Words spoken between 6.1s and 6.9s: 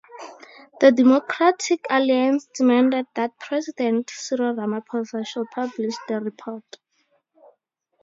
report.